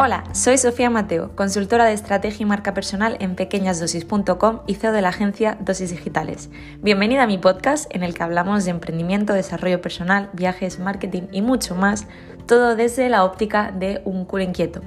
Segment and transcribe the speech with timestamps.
[0.00, 5.02] Hola, soy Sofía Mateo, consultora de estrategia y marca personal en pequeñasdosis.com y CEO de
[5.02, 6.50] la agencia Dosis Digitales.
[6.80, 11.42] Bienvenida a mi podcast en el que hablamos de emprendimiento, desarrollo personal, viajes, marketing y
[11.42, 12.06] mucho más,
[12.46, 14.82] todo desde la óptica de un culo inquieto.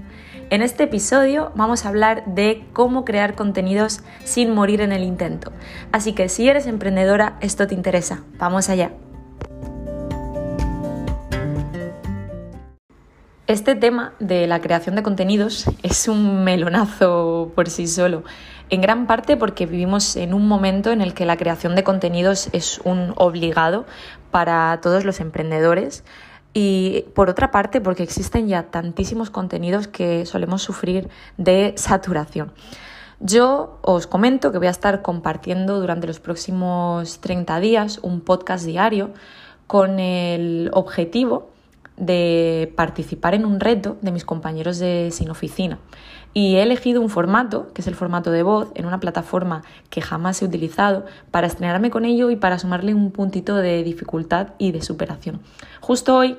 [0.50, 5.52] En este episodio vamos a hablar de cómo crear contenidos sin morir en el intento.
[5.92, 8.24] Así que si eres emprendedora, esto te interesa.
[8.38, 8.94] Vamos allá.
[13.52, 18.24] Este tema de la creación de contenidos es un melonazo por sí solo,
[18.70, 22.48] en gran parte porque vivimos en un momento en el que la creación de contenidos
[22.54, 23.86] es un obligado
[24.32, 26.06] para todos los emprendedores
[26.54, 32.54] y por otra parte porque existen ya tantísimos contenidos que solemos sufrir de saturación.
[33.20, 38.66] Yo os comento que voy a estar compartiendo durante los próximos 30 días un podcast
[38.66, 39.12] diario
[39.68, 41.51] con el objetivo
[42.02, 45.78] de participar en un reto de mis compañeros de Sin Oficina.
[46.34, 50.02] Y he elegido un formato, que es el formato de voz, en una plataforma que
[50.02, 54.72] jamás he utilizado, para estrenarme con ello y para sumarle un puntito de dificultad y
[54.72, 55.42] de superación.
[55.80, 56.38] Justo hoy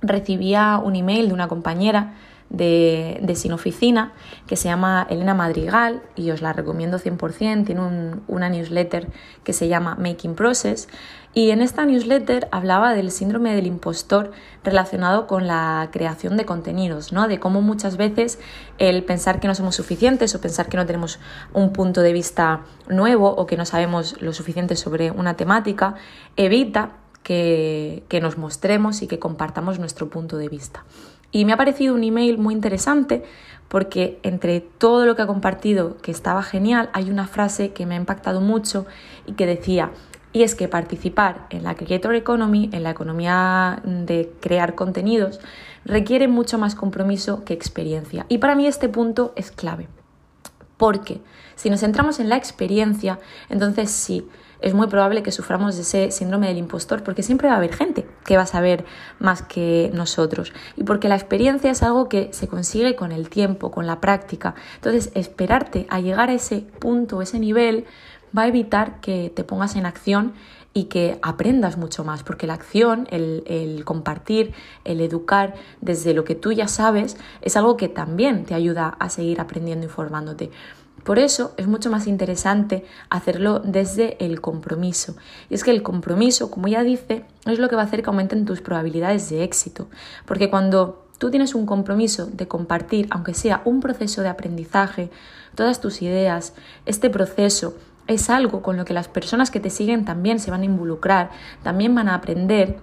[0.00, 2.14] recibía un email de una compañera
[2.50, 4.12] de, de, Sin Oficina
[4.46, 7.64] que se llama Elena Madrigal y os la recomiendo 100%.
[7.64, 9.08] Tiene una newsletter
[9.42, 10.88] que se llama Making Process
[11.34, 14.30] y en esta newsletter hablaba del síndrome del impostor
[14.62, 17.26] relacionado con la creación de contenidos, ¿no?
[17.26, 18.38] De cómo muchas veces
[18.78, 21.18] el pensar que no somos suficientes o pensar que no tenemos
[21.52, 25.96] un punto de vista nuevo o que no sabemos lo suficiente sobre una temática
[26.36, 26.92] evita
[27.24, 30.84] que, que nos mostremos y que compartamos nuestro punto de vista.
[31.34, 33.24] Y me ha parecido un email muy interesante
[33.66, 37.96] porque entre todo lo que ha compartido, que estaba genial, hay una frase que me
[37.96, 38.86] ha impactado mucho
[39.26, 39.90] y que decía,
[40.32, 45.40] y es que participar en la Creator Economy, en la economía de crear contenidos,
[45.84, 48.26] requiere mucho más compromiso que experiencia.
[48.28, 49.88] Y para mí este punto es clave.
[50.76, 51.20] Porque
[51.54, 53.18] si nos centramos en la experiencia,
[53.48, 54.26] entonces sí,
[54.64, 58.06] es muy probable que suframos ese síndrome del impostor, porque siempre va a haber gente
[58.24, 58.86] que va a saber
[59.18, 60.54] más que nosotros.
[60.74, 64.54] Y porque la experiencia es algo que se consigue con el tiempo, con la práctica.
[64.76, 67.84] Entonces, esperarte a llegar a ese punto, ese nivel,
[68.36, 70.34] va a evitar que te pongas en acción
[70.74, 74.52] y que aprendas mucho más, porque la acción, el, compartir,
[74.84, 79.08] el educar desde lo que tú ya sabes, es algo que también te ayuda a
[79.08, 80.50] seguir aprendiendo y formándote.
[81.04, 85.14] Por eso es mucho más interesante hacerlo desde el compromiso.
[85.50, 88.08] Y es que el compromiso, como ya dice, es lo que va a hacer que
[88.08, 89.88] aumenten tus probabilidades de éxito.
[90.24, 95.10] Porque cuando tú tienes un compromiso de compartir, aunque sea un proceso de aprendizaje,
[95.54, 96.54] todas tus ideas,
[96.86, 97.74] este proceso
[98.06, 101.30] es algo con lo que las personas que te siguen también se van a involucrar,
[101.62, 102.78] también van a aprender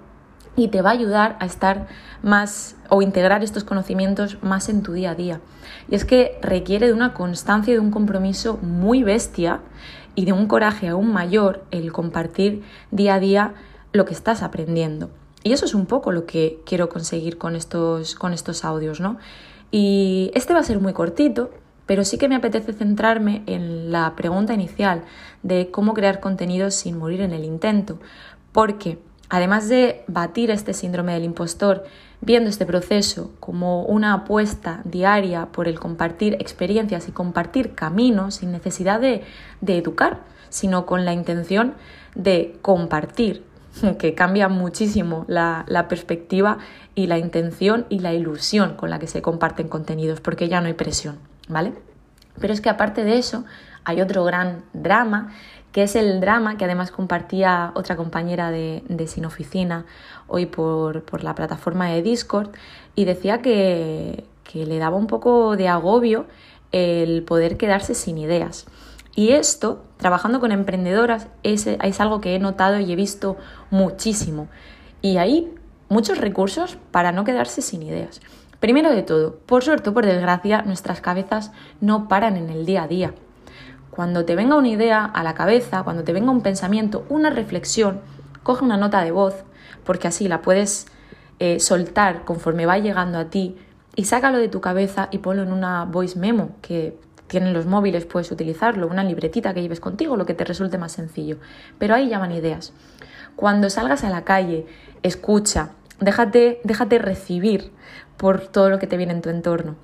[0.55, 1.87] y te va a ayudar a estar
[2.23, 5.39] más o integrar estos conocimientos más en tu día a día.
[5.89, 9.61] Y es que requiere de una constancia y de un compromiso muy bestia
[10.15, 13.53] y de un coraje aún mayor el compartir día a día
[13.93, 15.09] lo que estás aprendiendo.
[15.43, 19.17] Y eso es un poco lo que quiero conseguir con estos, con estos audios, ¿no?
[19.71, 21.49] Y este va a ser muy cortito,
[21.91, 25.03] pero sí que me apetece centrarme en la pregunta inicial
[25.43, 27.99] de cómo crear contenidos sin morir en el intento,
[28.53, 28.97] porque
[29.27, 31.83] además de batir este síndrome del impostor,
[32.21, 38.53] viendo este proceso como una apuesta diaria por el compartir experiencias y compartir caminos sin
[38.53, 39.25] necesidad de,
[39.67, 41.73] educar, sino con la intención
[42.15, 43.43] de compartir,
[43.99, 46.57] que cambia muchísimo la, perspectiva
[46.95, 50.67] y la intención y la ilusión con la que se comparten contenidos, porque ya no
[50.67, 51.30] hay presión.
[51.51, 51.73] ¿Vale?
[52.39, 53.45] Pero es que aparte de eso,
[53.83, 55.31] hay otro gran drama,
[55.71, 59.85] que es el drama que además compartía otra compañera de, Sin Oficina
[60.27, 62.49] hoy por, la plataforma de Discord,
[62.95, 66.25] y decía que, le daba un poco de agobio
[66.73, 68.65] el poder quedarse sin ideas.
[69.15, 73.37] Y esto, trabajando con emprendedoras, es, es algo que he notado y he visto
[73.69, 74.47] muchísimo.
[75.01, 75.53] Y hay
[75.89, 78.21] muchos recursos para no quedarse sin ideas.
[78.61, 82.83] Primero de todo, por suerte o por desgracia, nuestras cabezas no paran en el día
[82.83, 83.15] a día.
[83.89, 88.01] Cuando te venga una idea a la cabeza, cuando te venga un pensamiento, una reflexión,
[88.43, 89.33] coge una nota de voz,
[89.83, 90.85] porque así la puedes
[91.39, 93.57] eh, soltar conforme va llegando a ti
[93.95, 98.05] y sácalo de tu cabeza y ponlo en una voice memo que tienen los móviles,
[98.05, 101.37] puedes utilizarlo, una libretita que lleves contigo, lo que te resulte más sencillo.
[101.79, 102.73] Pero ahí llaman ideas.
[103.35, 104.67] Cuando salgas a la calle,
[105.01, 105.71] escucha,
[106.01, 107.71] Déjate, déjate recibir
[108.21, 109.77] por todo lo que te viene en tu entorno.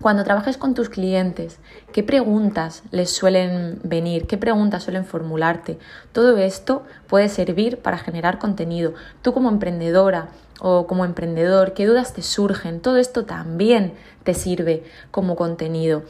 [0.00, 1.60] Cuando trabajes con tus clientes,
[1.92, 4.26] ¿qué preguntas les suelen venir?
[4.26, 5.78] ¿Qué preguntas suelen formularte?
[6.10, 8.94] Todo esto puede servir para generar contenido.
[9.22, 12.80] Tú como emprendedora o como emprendedor, qué dudas te surgen.
[12.80, 13.94] Todo esto también
[14.24, 16.02] te sirve como contenido.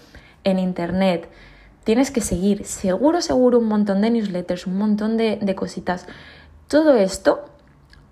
[0.44, 1.28] En Internet
[1.84, 6.06] tienes que seguir seguro, seguro un montón de newsletters, un montón de, de cositas.
[6.68, 7.44] Todo esto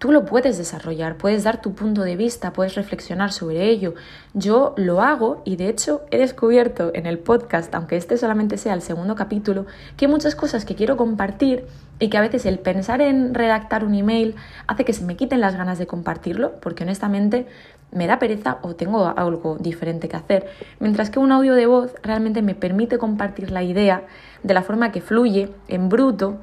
[0.04, 3.94] tú lo puedes desarrollar, puedes dar tu punto de vista, puedes reflexionar sobre ello.
[4.34, 8.74] Yo lo hago y de hecho he descubierto en el podcast, aunque este solamente sea
[8.74, 9.64] el segundo capítulo,
[9.96, 11.64] que hay muchas cosas que quiero compartir
[12.00, 14.34] y que a veces el pensar en redactar un email
[14.66, 17.46] hace que se me quiten las ganas de compartirlo, porque honestamente
[17.90, 21.94] me da pereza o tengo algo diferente que hacer, mientras que un audio de voz
[22.02, 24.02] realmente me permite compartir la idea
[24.42, 26.40] de la forma que fluye, en bruto,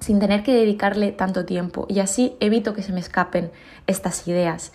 [0.00, 3.50] sin tener que dedicarle tanto tiempo y así evito que se me escapen
[3.86, 4.72] estas ideas.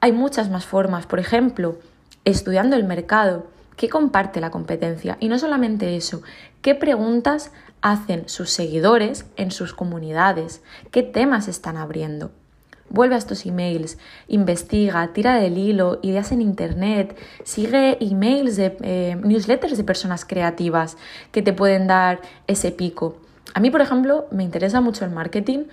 [0.00, 1.78] Hay muchas más formas, por ejemplo,
[2.24, 3.46] estudiando el mercado,
[3.76, 5.16] ¿qué comparte la competencia?
[5.20, 6.22] Y no solamente eso,
[6.62, 10.62] ¿qué preguntas hacen sus seguidores en sus comunidades?
[10.90, 12.30] ¿Qué temas están abriendo?
[12.90, 13.98] Vuelve a estos emails,
[14.28, 20.96] investiga, tira del hilo, ideas en internet, sigue emails de eh, newsletters de personas creativas
[21.32, 23.16] que te pueden dar ese pico.
[23.54, 25.66] A mí, por ejemplo, me interesa mucho el marketing,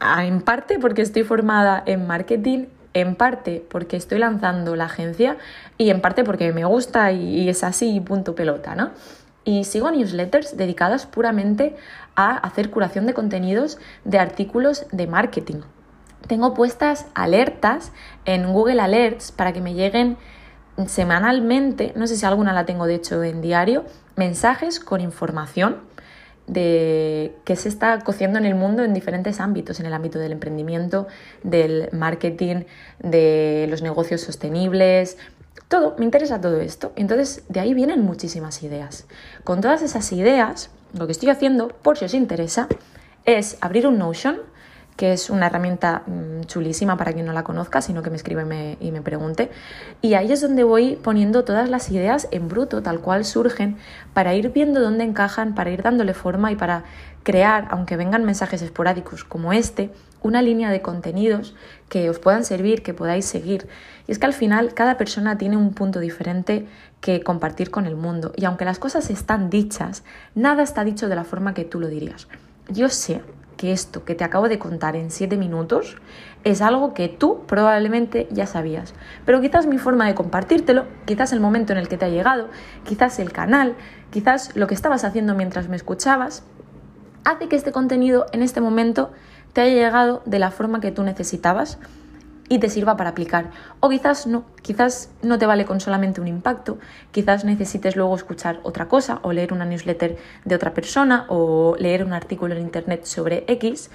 [0.00, 5.36] en parte porque estoy formada en marketing, en parte porque estoy lanzando la agencia
[5.78, 8.90] y en parte porque me gusta y, es así, punto pelota, ¿no?
[9.44, 11.76] Y sigo newsletters dedicadas puramente
[12.16, 15.60] a hacer curación de contenidos de artículos de marketing.
[16.26, 17.92] Tengo puestas alertas
[18.24, 20.16] en Google Alerts para que me lleguen
[20.86, 23.84] semanalmente, no sé si alguna la tengo de hecho en diario,
[24.16, 25.76] mensajes con información
[26.46, 30.32] de que se está cociendo en el mundo en diferentes ámbitos, en el ámbito del
[30.32, 31.06] emprendimiento,
[31.42, 32.64] del marketing,
[32.98, 35.16] de los negocios sostenibles,
[35.68, 36.92] todo, me interesa todo esto.
[36.96, 39.06] Entonces, de ahí vienen muchísimas ideas.
[39.44, 42.68] Con todas esas ideas, lo que estoy haciendo, por si os interesa,
[43.24, 44.36] es abrir un Notion
[44.96, 48.76] que es una herramienta mm, chulísima para quien no la conozca, sino que me escribe
[48.80, 49.50] y me pregunte.
[50.02, 53.76] Y ahí es donde voy poniendo todas las ideas en bruto, tal cual surgen,
[54.12, 56.84] para ir viendo dónde encajan, para ir dándole forma y para
[57.24, 59.90] crear, aunque vengan mensajes esporádicos como este,
[60.22, 61.54] una línea de contenidos
[61.88, 63.66] que os puedan servir, que podáis seguir.
[64.06, 66.66] Y es que al final cada persona tiene un punto diferente
[67.00, 68.32] que compartir con el mundo.
[68.36, 70.04] Y aunque las cosas están dichas,
[70.34, 72.28] nada está dicho de la forma que tú lo dirías.
[72.68, 73.20] Yo sé
[73.56, 75.96] que esto que te acabo de contar en 7 minutos
[76.44, 78.94] es algo que tú probablemente ya sabías.
[79.24, 82.48] Pero quizás mi forma de compartírtelo, quizás el momento en el que te ha llegado,
[82.84, 83.76] quizás el canal,
[84.10, 86.44] quizás lo que estabas haciendo mientras me escuchabas,
[87.24, 89.10] hace que este contenido en este momento
[89.52, 91.78] te haya llegado de la forma que tú necesitabas
[92.48, 93.50] y te sirva para aplicar.
[93.80, 96.78] O quizás no, quizás no te vale con solamente un impacto,
[97.10, 102.04] quizás necesites luego escuchar otra cosa o leer una newsletter de otra persona o leer
[102.04, 103.90] un artículo en internet sobre X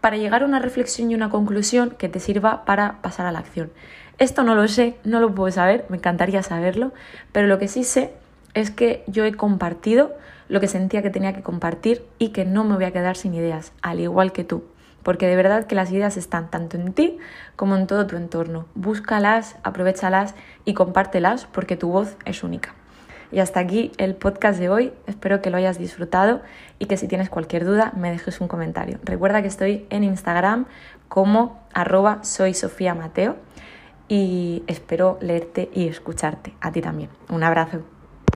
[0.00, 3.38] para llegar a una reflexión y una conclusión que te sirva para pasar a la
[3.38, 3.70] acción.
[4.18, 6.92] Esto no lo sé, no lo puedo saber, me encantaría saberlo,
[7.32, 8.12] pero lo que sí sé
[8.52, 10.12] es que yo he compartido
[10.48, 13.34] lo que sentía que tenía que compartir y que no me voy a quedar sin
[13.34, 14.62] ideas, al igual que tú
[15.04, 17.18] porque de verdad que las ideas están tanto en ti
[17.54, 18.66] como en todo tu entorno.
[18.74, 20.34] Búscalas, aprovechalas
[20.64, 22.74] y compártelas porque tu voz es única.
[23.30, 24.92] Y hasta aquí el podcast de hoy.
[25.06, 26.42] Espero que lo hayas disfrutado
[26.78, 28.98] y que si tienes cualquier duda me dejes un comentario.
[29.02, 30.66] Recuerda que estoy en Instagram
[31.08, 33.36] como arroba soy Sofía Mateo
[34.08, 36.54] y espero leerte y escucharte.
[36.60, 37.10] A ti también.
[37.28, 37.93] Un abrazo.